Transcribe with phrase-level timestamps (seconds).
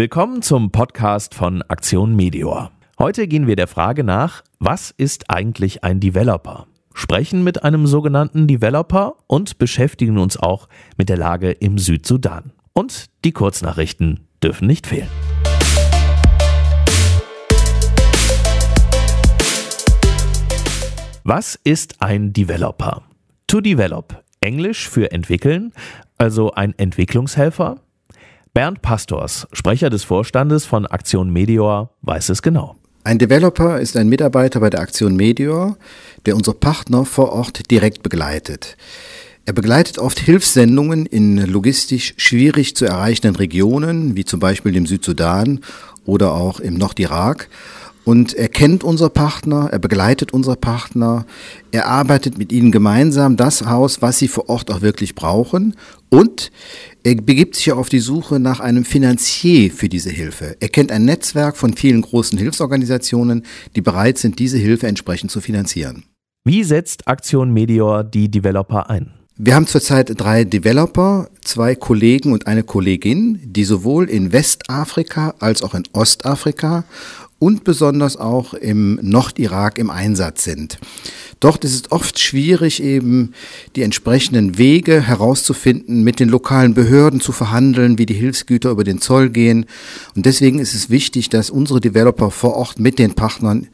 [0.00, 2.72] Willkommen zum Podcast von Aktion Meteor.
[2.98, 6.66] Heute gehen wir der Frage nach, was ist eigentlich ein Developer?
[6.94, 12.54] Sprechen mit einem sogenannten Developer und beschäftigen uns auch mit der Lage im Südsudan.
[12.72, 15.10] Und die Kurznachrichten dürfen nicht fehlen.
[21.24, 23.02] Was ist ein Developer?
[23.48, 25.74] To develop, Englisch für entwickeln,
[26.16, 27.76] also ein Entwicklungshelfer.
[28.52, 32.74] Bernd Pastors, Sprecher des Vorstandes von Aktion Meteor, weiß es genau.
[33.04, 35.76] Ein Developer ist ein Mitarbeiter bei der Aktion Meteor,
[36.26, 38.76] der unsere Partner vor Ort direkt begleitet.
[39.46, 45.60] Er begleitet oft Hilfssendungen in logistisch schwierig zu erreichenden Regionen, wie zum Beispiel dem Südsudan
[46.04, 47.48] oder auch im Nordirak
[48.04, 51.26] und er kennt unsere Partner, er begleitet unsere Partner,
[51.70, 55.76] er arbeitet mit ihnen gemeinsam das aus, was sie vor Ort auch wirklich brauchen.
[56.08, 56.50] Und
[57.04, 60.56] er begibt sich auf die Suche nach einem Finanzier für diese Hilfe.
[60.60, 63.44] Er kennt ein Netzwerk von vielen großen Hilfsorganisationen,
[63.76, 66.04] die bereit sind, diese Hilfe entsprechend zu finanzieren.
[66.44, 69.19] Wie setzt Aktion Meteor die Developer ein?
[69.42, 75.62] Wir haben zurzeit drei Developer, zwei Kollegen und eine Kollegin, die sowohl in Westafrika als
[75.62, 76.84] auch in Ostafrika
[77.38, 80.78] und besonders auch im Nordirak im Einsatz sind.
[81.40, 83.32] Dort ist es oft schwierig, eben
[83.76, 89.00] die entsprechenden Wege herauszufinden, mit den lokalen Behörden zu verhandeln, wie die Hilfsgüter über den
[89.00, 89.64] Zoll gehen.
[90.14, 93.68] Und deswegen ist es wichtig, dass unsere Developer vor Ort mit den Partnern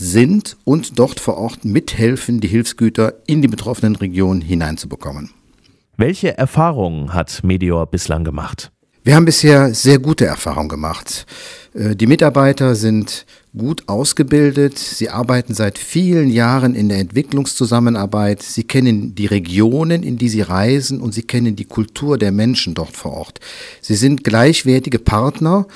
[0.00, 5.30] sind und dort vor Ort mithelfen, die Hilfsgüter in die betroffenen Regionen hineinzubekommen.
[5.96, 8.72] Welche Erfahrungen hat Medior bislang gemacht?
[9.10, 11.26] Wir haben bisher sehr gute Erfahrungen gemacht.
[11.74, 13.26] Äh, die Mitarbeiter sind
[13.58, 14.78] gut ausgebildet.
[14.78, 18.40] Sie arbeiten seit vielen Jahren in der Entwicklungszusammenarbeit.
[18.40, 22.74] Sie kennen die Regionen, in die sie reisen und sie kennen die Kultur der Menschen
[22.74, 23.40] dort vor Ort.
[23.80, 25.66] Sie sind gleichwertige Partner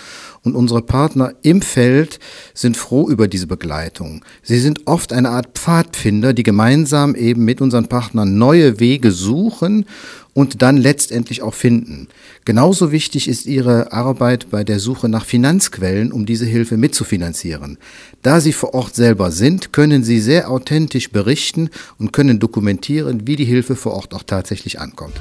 [0.44, 2.20] und unsere Partner im Feld
[2.52, 4.24] sind froh über diese Begleitung.
[4.44, 9.86] Sie sind oft eine Art Pfadfinder, die gemeinsam eben mit unseren Partnern neue Wege suchen
[10.34, 12.08] und dann letztendlich auch finden.
[12.44, 17.78] Genauso wichtig ist ihre Arbeit bei der Suche nach Finanzquellen, um diese Hilfe mitzufinanzieren.
[18.22, 23.36] Da sie vor Ort selber sind, können sie sehr authentisch berichten und können dokumentieren, wie
[23.36, 25.14] die Hilfe vor Ort auch tatsächlich ankommt.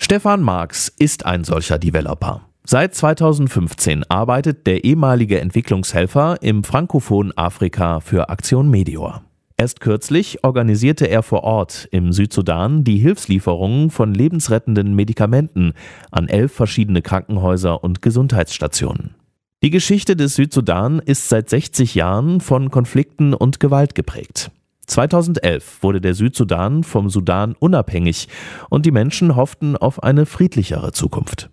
[0.00, 2.47] Stefan Marx ist ein solcher Developer.
[2.70, 9.22] Seit 2015 arbeitet der ehemalige Entwicklungshelfer im frankophonen Afrika für Aktion Medior.
[9.56, 15.72] Erst kürzlich organisierte er vor Ort im Südsudan die Hilfslieferungen von lebensrettenden Medikamenten
[16.10, 19.14] an elf verschiedene Krankenhäuser und Gesundheitsstationen.
[19.62, 24.50] Die Geschichte des Südsudan ist seit 60 Jahren von Konflikten und Gewalt geprägt.
[24.88, 28.28] 2011 wurde der Südsudan vom Sudan unabhängig
[28.68, 31.48] und die Menschen hofften auf eine friedlichere Zukunft.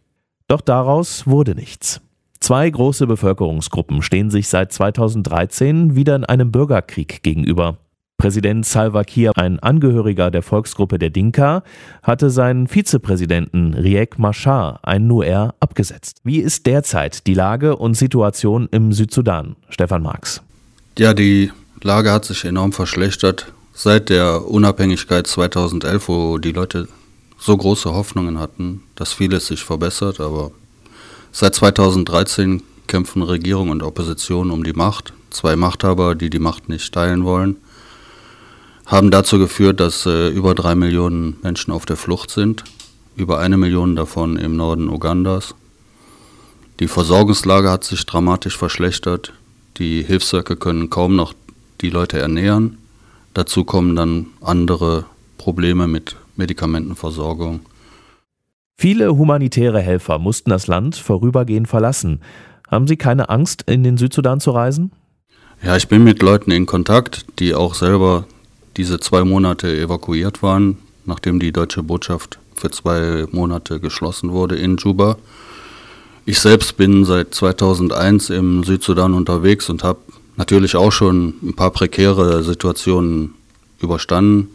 [0.47, 2.01] Doch daraus wurde nichts.
[2.39, 7.77] Zwei große Bevölkerungsgruppen stehen sich seit 2013 wieder in einem Bürgerkrieg gegenüber.
[8.17, 11.63] Präsident Salva Kiir, ein Angehöriger der Volksgruppe der Dinka,
[12.01, 16.19] hatte seinen Vizepräsidenten Riek Machar, ein Nuer, abgesetzt.
[16.23, 19.55] Wie ist derzeit die Lage und Situation im Südsudan?
[19.69, 20.41] Stefan Marx.
[20.97, 21.51] Ja, die
[21.81, 26.87] Lage hat sich enorm verschlechtert seit der Unabhängigkeit 2011, wo die Leute
[27.37, 30.19] so große Hoffnungen hatten, dass vieles sich verbessert.
[30.19, 30.51] Aber
[31.31, 35.13] seit 2013 kämpfen Regierung und Opposition um die Macht.
[35.29, 37.57] Zwei Machthaber, die die Macht nicht teilen wollen,
[38.85, 42.63] haben dazu geführt, dass äh, über drei Millionen Menschen auf der Flucht sind,
[43.15, 45.55] über eine Million davon im Norden Ugandas.
[46.79, 49.33] Die Versorgungslage hat sich dramatisch verschlechtert.
[49.77, 51.33] Die Hilfswerke können kaum noch
[51.81, 52.77] die Leute ernähren.
[53.33, 55.05] Dazu kommen dann andere
[55.37, 57.61] Probleme mit Medikamentenversorgung.
[58.77, 62.21] Viele humanitäre Helfer mussten das Land vorübergehend verlassen.
[62.69, 64.91] Haben Sie keine Angst, in den Südsudan zu reisen?
[65.63, 68.25] Ja, ich bin mit Leuten in Kontakt, die auch selber
[68.77, 74.77] diese zwei Monate evakuiert waren, nachdem die deutsche Botschaft für zwei Monate geschlossen wurde in
[74.77, 75.17] Juba.
[76.25, 79.99] Ich selbst bin seit 2001 im Südsudan unterwegs und habe
[80.37, 83.35] natürlich auch schon ein paar prekäre Situationen
[83.79, 84.49] überstanden.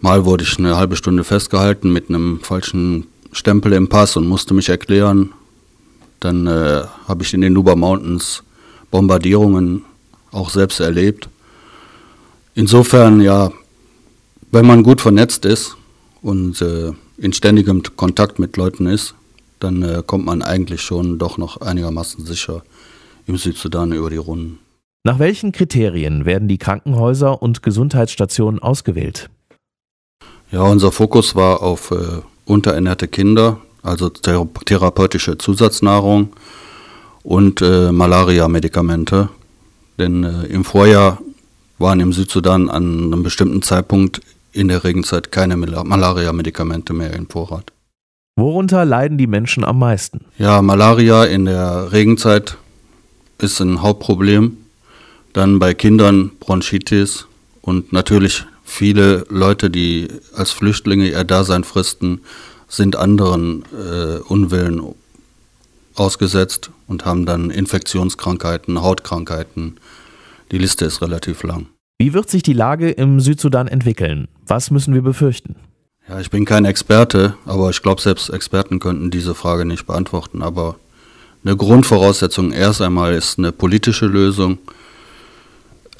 [0.00, 4.54] Mal wurde ich eine halbe Stunde festgehalten mit einem falschen Stempel im Pass und musste
[4.54, 5.32] mich erklären.
[6.20, 8.42] Dann äh, habe ich in den Nuba Mountains
[8.90, 9.84] Bombardierungen
[10.32, 11.28] auch selbst erlebt.
[12.54, 13.52] Insofern, ja,
[14.50, 15.76] wenn man gut vernetzt ist
[16.22, 19.14] und äh, in ständigem Kontakt mit Leuten ist,
[19.60, 22.62] dann äh, kommt man eigentlich schon doch noch einigermaßen sicher
[23.26, 24.58] im Südsudan über die Runden.
[25.04, 29.30] Nach welchen Kriterien werden die Krankenhäuser und Gesundheitsstationen ausgewählt?
[30.52, 36.30] Ja, unser Fokus war auf äh, unterernährte Kinder, also thera therapeutische Zusatznahrung
[37.22, 39.28] und äh, Malaria-Medikamente.
[39.98, 41.18] Denn äh, im Vorjahr
[41.78, 44.20] waren im Südsudan an einem bestimmten Zeitpunkt
[44.52, 47.72] in der Regenzeit keine Malaria-Medikamente mehr im Vorrat.
[48.36, 50.24] Worunter leiden die Menschen am meisten?
[50.36, 52.56] Ja, Malaria in der Regenzeit
[53.38, 54.56] ist ein Hauptproblem.
[55.32, 57.26] Dann bei Kindern Bronchitis
[57.60, 62.20] und natürlich viele Leute, die als Flüchtlinge ihr Dasein fristen,
[62.68, 64.80] sind anderen äh, Unwillen
[65.96, 69.78] ausgesetzt und haben dann Infektionskrankheiten, Hautkrankheiten.
[70.52, 71.66] Die Liste ist relativ lang.
[71.98, 74.28] Wie wird sich die Lage im Südsudan entwickeln?
[74.46, 75.56] Was müssen wir befürchten?
[76.08, 80.42] Ja, ich bin kein Experte, aber ich glaube, selbst Experten könnten diese Frage nicht beantworten.
[80.42, 80.76] Aber
[81.44, 84.58] eine Grundvoraussetzung erst einmal ist eine politische Lösung,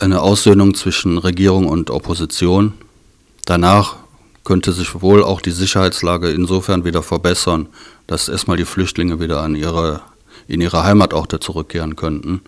[0.01, 2.73] eine Aussöhnung zwischen Regierung und Opposition.
[3.45, 3.97] Danach
[4.45, 7.69] könnte sich wohl auch die Sicherheitslage insofern wieder verbessern,
[8.07, 10.01] dass erstmal die Flüchtlinge wieder an ihre,
[10.49, 12.41] in ihre Heimatorte zurückkehren könnten.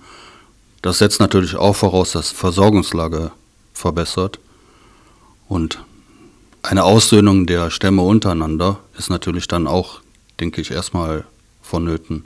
[0.81, 3.31] Das setzt natürlich auch voraus, dass die Versorgungslage
[3.75, 4.41] verbessert.
[5.49, 5.79] Und
[6.63, 10.01] eine Aussöhnung der Stämme untereinander ist natürlich dann auch,
[10.41, 11.25] denke ich, erstmal
[11.61, 12.25] vonnöten,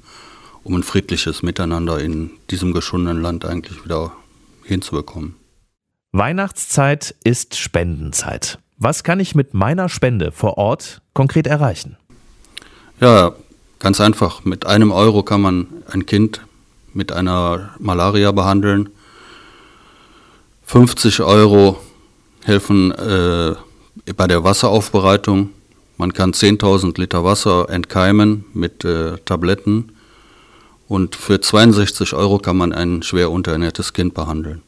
[0.62, 4.12] um ein friedliches Miteinander in diesem geschundenen Land eigentlich wieder
[4.66, 5.36] hinzubekommen.
[6.12, 8.58] Weihnachtszeit ist Spendenzeit.
[8.78, 11.96] Was kann ich mit meiner Spende vor Ort konkret erreichen?
[13.00, 13.32] Ja,
[13.78, 14.44] ganz einfach.
[14.44, 16.40] Mit einem Euro kann man ein Kind
[16.92, 18.88] mit einer Malaria behandeln.
[20.64, 21.80] 50 Euro
[22.44, 23.54] helfen äh,
[24.14, 25.50] bei der Wasseraufbereitung.
[25.98, 29.95] Man kann 10.000 Liter Wasser entkeimen mit äh, Tabletten.
[30.88, 34.62] Und für 62 Euro kann man ein schwer unterernährtes Kind behandeln.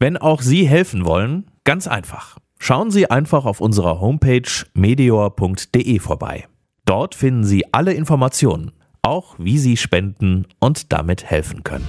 [0.00, 2.36] Wenn auch Sie helfen wollen, ganz einfach.
[2.58, 6.46] Schauen Sie einfach auf unserer Homepage meteor.de vorbei.
[6.84, 8.72] Dort finden Sie alle Informationen,
[9.02, 11.86] auch wie Sie spenden und damit helfen können.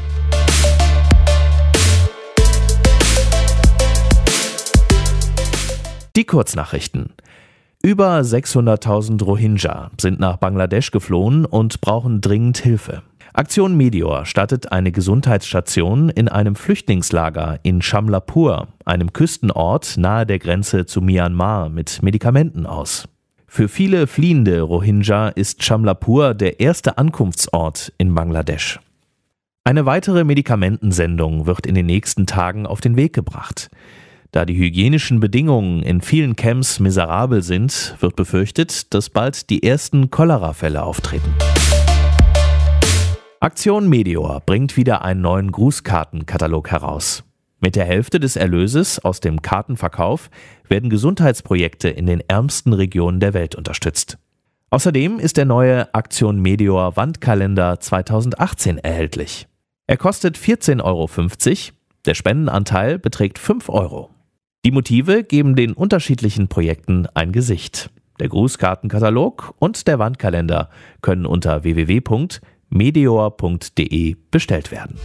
[6.15, 7.09] Die Kurznachrichten.
[7.83, 13.01] Über 600.000 Rohingya sind nach Bangladesch geflohen und brauchen dringend Hilfe.
[13.33, 20.85] Aktion Meteor stattet eine Gesundheitsstation in einem Flüchtlingslager in Shamlapur, einem Küstenort nahe der Grenze
[20.85, 23.09] zu Myanmar, mit Medikamenten aus.
[23.45, 28.79] Für viele fliehende Rohingya ist Shamlapur der erste Ankunftsort in Bangladesch.
[29.65, 33.69] Eine weitere Medikamentensendung wird in den nächsten Tagen auf den Weg gebracht.
[34.35, 40.11] Da die hygienischen Bedingungen in vielen Camps miserabel sind, wird befürchtet, dass bald die ersten
[40.11, 41.33] Cholera-Fälle auftreten.
[43.39, 47.23] Aktion Meteor bringt wieder einen neuen Grußkartenkatalog heraus.
[47.61, 50.29] Mit der Hälfte des Erlöses aus dem Kartenverkauf
[50.67, 54.17] werden Gesundheitsprojekte in den ärmsten Regionen der Welt unterstützt.
[54.69, 59.47] Außerdem ist der neue Aktion Meteor Wandkalender 2018 erhältlich.
[59.87, 61.07] Er kostet 14,50 Euro,
[62.03, 64.09] der Spendenanteil beträgt 5 Euro.
[64.65, 67.91] Die Motive geben den unterschiedlichen Projekten ein Gesicht.
[68.19, 70.71] Der Grußkartenkatalog und der Wandkalender
[71.03, 74.97] können unter www.meteor.de bestellt werden.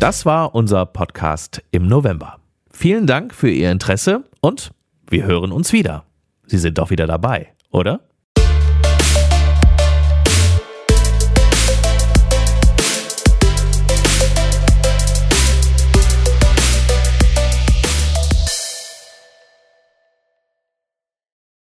[0.00, 2.40] Das war unser Podcast im November.
[2.70, 4.72] Vielen Dank für Ihr Interesse und
[5.08, 6.04] wir hören uns wieder.
[6.44, 8.00] Sie sind doch wieder dabei, oder?